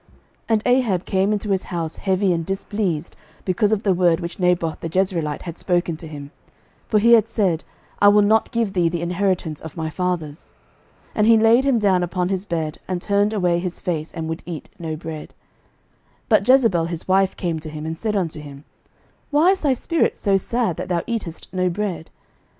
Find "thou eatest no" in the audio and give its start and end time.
20.89-21.69